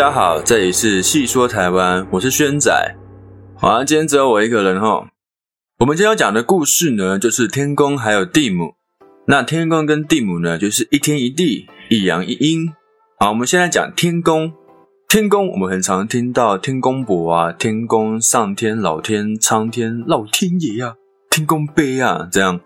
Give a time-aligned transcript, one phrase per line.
[0.00, 2.72] 大家好，这里是细说台湾，我是轩仔。
[3.54, 5.06] 好，今天只有我一个人哈。
[5.80, 8.76] 我们今天要讲的故事呢，就是天公还有地母。
[9.26, 12.72] 那天公跟地母呢，就是一天一地，一阳一阴。
[13.18, 14.50] 好，我们现在讲天公。
[15.06, 20.94] 天公，我们很常听到天公伯啊，天公上天、老天、苍天、老天爷啊，
[21.28, 22.58] 天公碑啊，这样。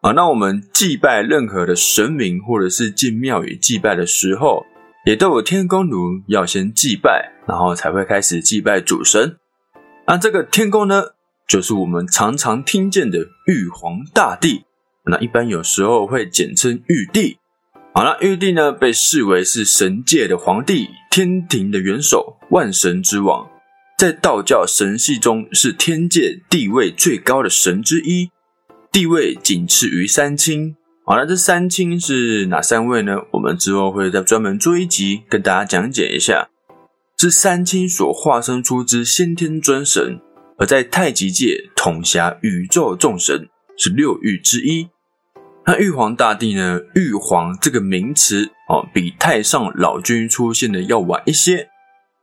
[0.00, 4.66] 啊，那我们祭拜任何的神明，或者是进庙宇祭拜的时候，
[5.04, 9.36] 也都有天公奴要先祭拜，然后才会开始祭拜主神。
[10.06, 11.12] 那这个天公呢，
[11.46, 14.64] 就是我们常常听见的玉皇大帝。
[15.04, 17.36] 那一般有时候会简称玉帝。
[17.92, 23.46] 好了，玉帝呢被视为是神界的皇帝，天庭的元首，万神之王，
[23.98, 28.30] 在道教神系中是天界地位最高的神之一，
[28.90, 30.76] 地位仅次于三清。
[31.06, 33.18] 好了，这三清是哪三位呢？
[33.32, 36.48] 我们之后会再专门做一集跟大家讲解一下。
[37.18, 40.18] 是三清所化身出之先天尊神，
[40.58, 44.88] 而在太极界统辖宇宙众神，是六御之一。
[45.66, 46.80] 那玉皇大帝呢？
[46.94, 51.68] 玉皇这个名词哦，比太上老君出现的要晚一些。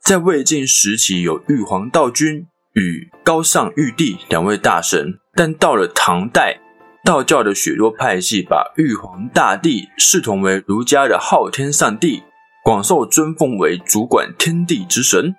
[0.03, 6.59] 在魏晋时期，有玉皇道君与高尚玉帝两位大神，但到了唐代，
[7.03, 12.21] 道教的许多派系把玉皇大帝视同为儒家的昊天上帝，
[12.63, 15.35] 广受尊奉为主管天地之神。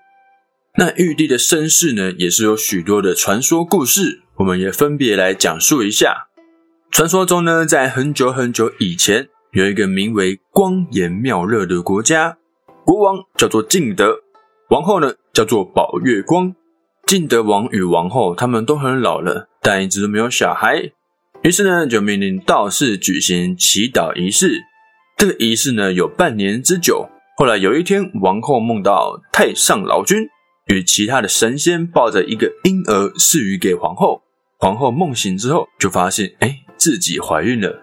[0.76, 6.28] 那玉帝的身世呢，也是有许多的传说故事，我们也分别来讲述一下。
[6.90, 12.38] 传说中呢，在很久很久以前，有一个名为光颜妙乐的国家，
[12.84, 14.18] 国王叫做敬德，
[14.70, 16.54] 王后呢叫做宝月光。
[17.06, 20.92] 敬德王与王后他们都很老了，但一直都没有小孩，
[21.42, 24.62] 于是呢就命令道士举行祈祷仪式。
[25.16, 27.08] 这个仪式呢有半年之久。
[27.36, 30.28] 后来有一天，王后梦到太上老君
[30.66, 34.22] 与其他的神仙抱着一个婴儿赐予给皇后。
[34.58, 36.58] 皇后梦醒之后，就发现，哎。
[36.78, 37.80] 自己怀孕了，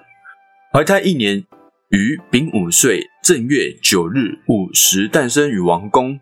[0.74, 1.46] 怀胎一年，
[1.92, 6.20] 于丙午岁正月九日午时诞生于王宫。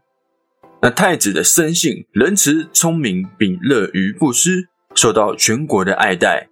[0.84, 6.50] 那太子的生性仁慈聪明，并乐于布施，受到全国的爱戴。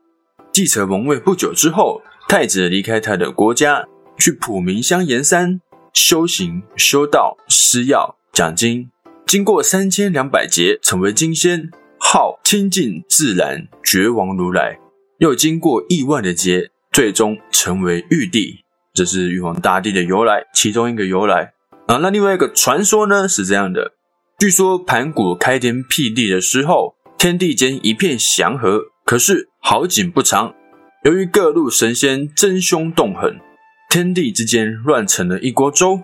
[0.56, 3.86] 继承王位不久之后，太子离开他的国家，
[4.18, 5.60] 去普明香岩山
[5.92, 8.90] 修行修道施药讲经，
[9.26, 14.80] 经过三千两百劫，成为金仙，号清净自然觉王如来。
[15.18, 21.52] 又经过亿万的劫，最终成为玉帝，这是玉皇大帝的由来，其中一个由来
[21.88, 21.98] 啊。
[21.98, 23.92] 那另外一个传说呢是这样的：
[24.40, 30.56] 据说盘古开天辟地的时候，天地间一片祥和，可是好景不长，
[31.04, 33.40] 由于各路神仙争凶斗狠，
[33.88, 36.02] 天地之间乱成了一锅粥。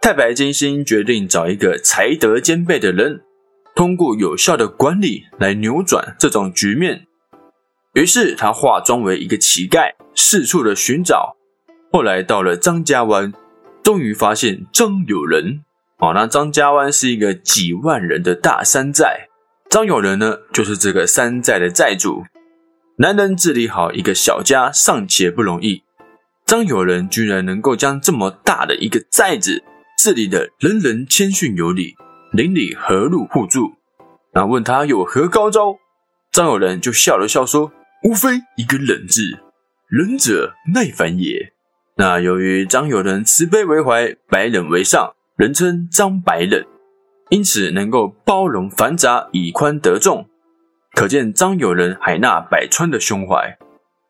[0.00, 3.22] 太白金星决定找一个才德兼备的人，
[3.74, 7.06] 通过有效的管理来扭转这种局面。
[7.94, 11.36] 于是他化妆为一个乞丐，四处的寻找。
[11.90, 13.32] 后来到了张家湾，
[13.82, 15.64] 终于发现张有人。
[15.98, 19.27] 哦，那张家湾是一个几万人的大山寨，
[19.70, 22.24] 张友仁呢，就是这个山寨的寨主。
[22.96, 25.82] 男人治理好一个小家尚且不容易，
[26.46, 29.62] 张友仁居然能够将这么大的一个寨子
[29.98, 31.94] 治理的人人谦逊有礼，
[32.32, 33.74] 邻里和睦互助。
[34.32, 35.76] 那问他有何高招，
[36.32, 37.72] 张友仁就笑了笑说。
[38.04, 39.40] 无非一个忍字，
[39.88, 41.52] 忍者耐烦也。
[41.96, 46.64] 那由于张友仁慈悲为怀，百忍为上，人称张百忍，
[47.30, 50.26] 因此能够包容繁杂，以宽得众。
[50.94, 53.58] 可见张友仁海纳百川的胸怀。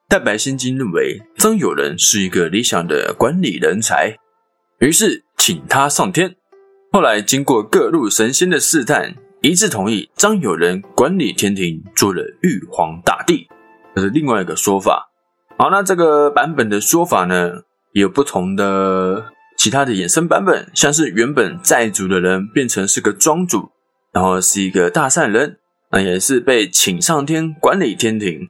[0.08, 4.16] 太白仙经认为张友仁是一个理想的管理人才，
[4.78, 6.36] 于是请他上天。
[6.90, 13.46] 后来经过各路神仙的试探，一致同意张友仁管理天庭，做了玉皇大帝。
[13.94, 15.10] 这是另外一个说法。
[15.58, 17.50] 好，那这个版本的说法呢，
[17.92, 19.26] 有不同的
[19.58, 23.70] 其他的衍生版本，像是原本债主的人变成是个庄主，
[24.12, 25.58] 然后是一个大善人，
[25.90, 28.48] 那也是被请上天管理天庭。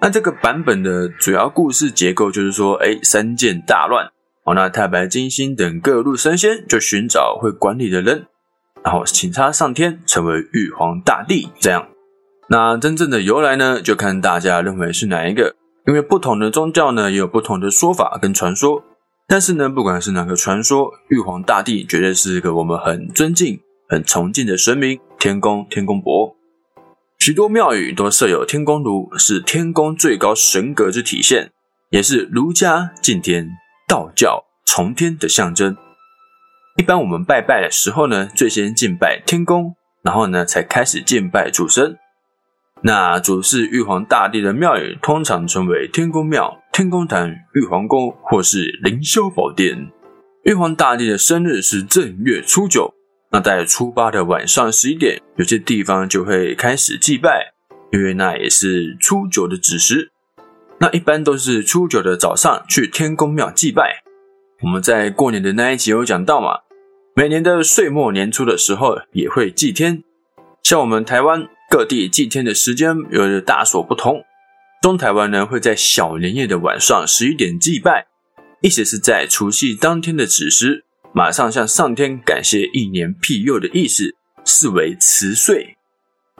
[0.00, 4.06] 那这个版本的主要故事结构就是说，哎，三界大乱，
[4.44, 8.26] 哦，那太白金星等各路神仙就寻找会管理的人，
[8.84, 11.88] 然后请他上天成为玉皇大帝，这样。
[12.48, 15.56] 那真正的由来呢，就看大家认为是哪一个。
[15.86, 18.84] 因为不同的宗教呢，也有不同的说法跟传说。
[19.32, 26.34] 但是呢，不管是哪个传说，玉皇大帝绝对是一个我们很尊敬、很崇敬的神明——天公、天公伯。
[27.16, 31.52] 许多庙宇都设有天公炉，是天公最高神格之体现，
[31.90, 33.50] 也是儒家敬天、
[33.86, 35.76] 道教崇天的象征。
[36.76, 41.96] 一般我们拜拜的时候呢，最先敬拜天公，然后呢才开始敬拜主神。
[42.82, 49.92] 那主祀玉皇大帝的庙宇，通常称为天公庙、天公坛、玉皇宫或是凌霄宝殿。
[50.44, 52.94] 玉皇大帝的生日是正月初九，
[53.30, 57.52] 那在初八的晚上十一点，有些地方就会开始祭拜，
[57.92, 60.10] 因为那也是初九的子时。
[60.78, 64.02] 那一般都是初九的早上去天公庙祭拜。
[64.62, 66.60] 我们在过年的那一集有讲到嘛，
[67.14, 70.02] 每年的岁末年初的时候也会祭天，
[70.62, 71.46] 像我们台湾。
[71.68, 74.24] 各地祭天的时间有着大所不同。
[74.80, 78.06] 中台湾呢会在小年夜的晚上十一点祭拜，
[78.62, 85.76] 意思是在除夕当天的子时，马上向上天感谢一年庇佑的意思，视为辞岁。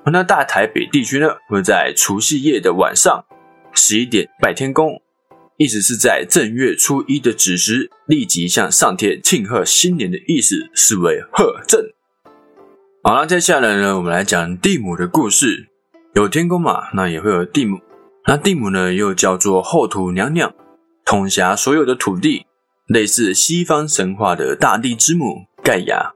[0.07, 3.27] 那大台北地区呢会在除夕夜的晚上
[3.75, 5.03] 十一点拜天公，
[5.59, 11.79] 意思是在正月初一的子时，立即向上天庆贺新年的意思，视为贺正。
[13.03, 15.69] 好了，接下来呢，我们来讲地母的故事。
[16.15, 17.79] 有天公嘛，那也会有地母。
[18.27, 20.55] 那地母呢，又叫做后土娘娘，
[21.05, 22.47] 统辖所有的土地，
[22.87, 26.13] 类似西方神话的大地之母盖亚。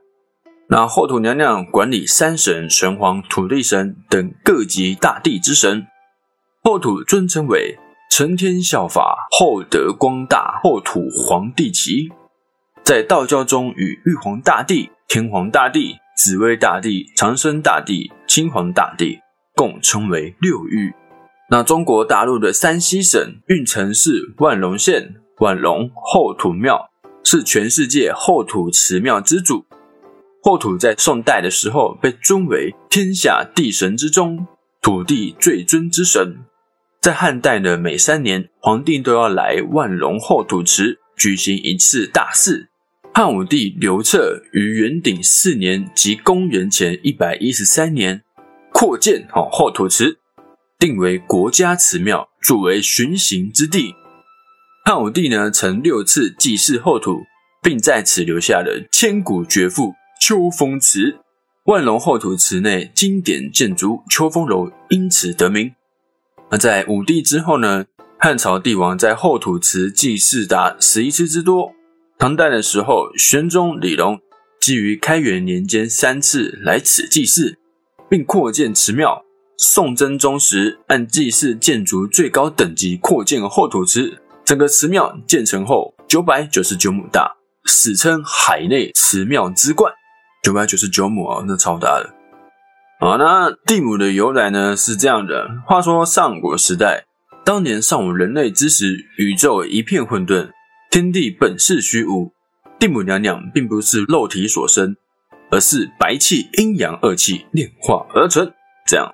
[0.69, 5.85] 那后土娘娘管理山神、神皇、土地神等各级大地之神。
[6.63, 7.77] 后土尊称为
[8.11, 12.09] 承天效法、厚德光大后土皇帝旗，
[12.83, 15.97] 在道教中与玉皇大帝、天皇大帝。
[16.17, 19.19] 紫薇大帝、长生大帝、青皇大帝
[19.53, 20.93] 共称为六御。
[21.47, 26.89] 那中国大陆的山西省运城市万隆县万隆后土庙
[27.23, 29.65] 是全世界后土祠庙之主。
[30.41, 34.47] 后土在宋代的时候被尊为天下地神之中
[34.81, 36.37] 土地最尊之神。
[36.99, 42.69] 在汉代的每三年，皇帝都要来万隆后土祠举行一次大祀。
[43.13, 48.23] 汉武帝刘彻于元鼎四年，即公元前一百一十三年，
[48.73, 50.17] 扩建哦后土祠，
[50.77, 53.95] 定为国家祠庙，作为巡行之地。
[54.83, 57.21] 汉武帝呢，曾六次祭祀后土，
[57.63, 59.87] 并在此留下了千古绝赋
[60.21, 60.99] 《秋风词》。
[61.63, 65.73] 万隆后土祠内经典建筑秋风楼因此得名。
[66.51, 67.85] 而在武帝之后呢，
[68.19, 71.71] 汉朝帝王在后土祠祭祀达十一次之多。
[72.19, 74.19] 唐代的时候，玄宗李隆
[74.61, 77.57] 基于开元年间三次来此祭祀，
[78.07, 79.24] 并扩建祠庙。
[79.57, 87.35] 宋真宗时，按祭祀建筑最高等级扩建后土祠，整个祠庙建成后九百九十九亩大，
[87.65, 89.93] 史称海内祠庙之冠。
[90.43, 92.13] 九百九十九亩啊，那超大的。
[92.99, 97.05] 啊，那地母的由来呢是这样的：话说上古时代，
[97.43, 100.49] 当年尚无人类之时，宇宙一片混沌。
[100.91, 102.31] 天地本是虚无，
[102.79, 104.95] 地母娘娘并不是肉体所生，
[105.49, 108.51] 而是白气、阴阳二气炼化而成。
[108.87, 109.13] 这样，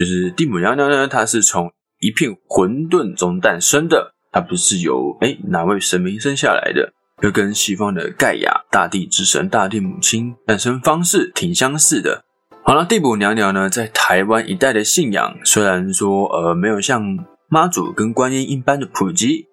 [0.00, 12.24] 就是地母娘娘呢，她是从一片混沌中诞生的，她不是由哎哪位神明生下来的，又跟西方的盖亚大地之神、大地母亲诞生方式挺相似的。
[12.64, 17.18] 好了，地母娘娘呢，在台湾一带的信仰，虽然说呃没有像
[17.50, 19.46] 妈祖跟观音一般的普及。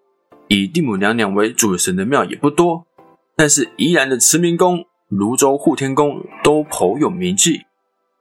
[0.50, 2.88] 以地母娘娘为主神的庙也不多，
[3.36, 7.63] 但是宜兰的慈明宫、泸州护天宫都颇有名气。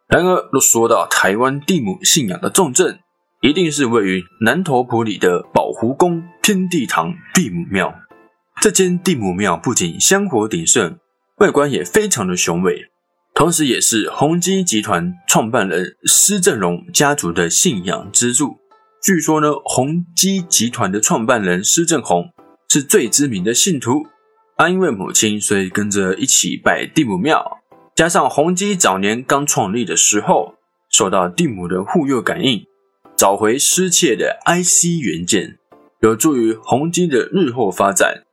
[0.09, 3.01] 然而，若说到台湾地母信仰的重镇，
[3.41, 7.93] 一定是位于南投埔里的宝湖宫天地堂地母庙。
[8.63, 10.97] 这间地母庙不仅香火鼎盛，
[11.39, 12.87] 外观也非常的雄伟，
[13.35, 18.59] 同时也是宏基集团创办人施正荣家族的信仰支柱。
[19.03, 22.31] 据说呢，宏基集团的创办人施正宏
[22.69, 24.07] 是最知名的信徒。
[24.57, 27.45] 他因为母亲，所以跟着一起拜地母庙。
[27.97, 30.57] 加上宏基早年刚创立的时候，
[30.91, 32.63] 受到蒂姆的护佑感应，
[33.17, 35.57] 找回失窃的 IC 元件，
[36.03, 38.25] 有助于宏基的日后发展。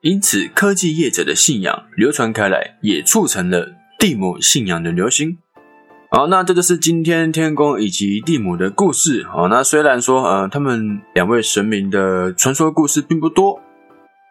[0.00, 5.38] 因此，科技业者的信仰流传开来，也促成了蒂姆信仰的流行。
[6.10, 9.24] 好，那这就是今天天公以及蒂姆的故事。
[9.30, 13.60] 好，那虽然说，呃，他们两位神明的传说故事并不多，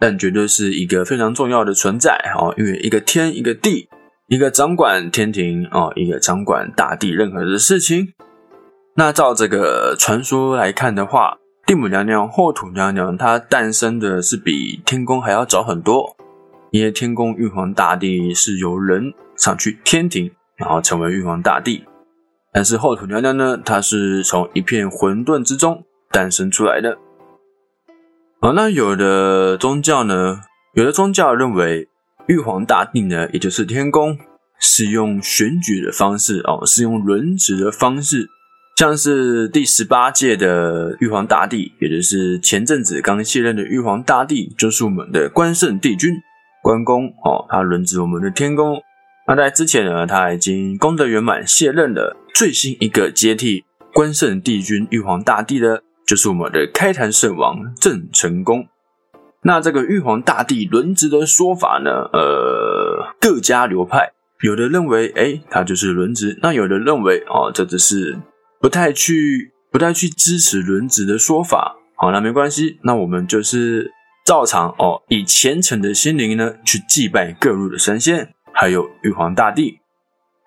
[0.02, 2.18] 但绝对是一个非常重要的存在。
[2.38, 3.88] 哦，因为一个天，一个地，
[4.34, 8.16] 一个掌管天庭，哦，一个掌管大地任何的事情。
[8.96, 11.38] 那照这个传说来看的话，
[11.68, 16.18] 地母娘娘、后土娘娘，她诞生的是比天宫还要早很多，
[16.72, 20.32] 因为天宫玉皇大帝是由人上去天庭。
[20.56, 21.84] 然后成为玉皇大帝，
[22.52, 23.60] 但是后土娘娘呢？
[23.63, 26.98] 她是从一片混沌之中诞生出来的。
[28.42, 30.42] 好，那有的宗教呢，
[30.74, 31.88] 有的宗教认为
[32.27, 34.18] 玉皇大帝呢，也就是天宫，
[34.60, 38.30] 是用选举的方式哦，是用轮值的方式，
[38.77, 46.15] 像是第十八届的玉皇大帝，也就是前阵子刚卸任的玉皇大帝，就是我们的关圣帝君
[46.62, 48.82] 关公哦，他轮值我们的天宫。
[49.27, 52.15] 那在之前呢，他已经功德圆满卸任了。
[52.34, 53.63] 最新一个接替
[53.94, 58.65] 关圣帝君玉皇大帝的，就是我们的开坛圣王郑成功。
[59.46, 62.10] 那这个玉皇大帝轮值的说法呢？
[62.14, 68.18] 呃，各家流派，有的认为，哎，他就是轮值；那有的认为，哦，这只是
[68.62, 71.76] 不太去、不太去支持轮值的说法。
[71.96, 73.92] 好，那没关系，那我们就是
[74.26, 79.80] 照常哦，以虔诚的心灵呢，去祭拜各路的神仙，还有玉皇大帝。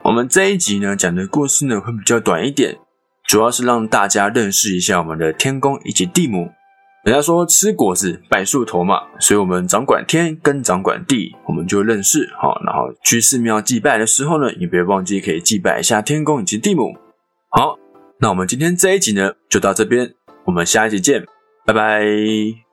[0.04, 2.78] 我们这一集呢，讲的故事呢，会比较短一点，
[3.26, 6.52] 主要是让大家认识一下我们的天公以及地母。
[7.06, 12.60] 人家说吃果子拜树头嘛，所以我们掌管天跟掌管地，我们就认识好。
[12.66, 16.92] 然后去寺庙祭拜的时候呢，也别忘记可以祭拜一下天公以及地母。
[17.50, 17.78] 好，
[18.18, 20.14] 那我们今天这一集呢就到这边，
[20.46, 21.24] 我们下一集见，
[21.64, 22.65] 拜拜。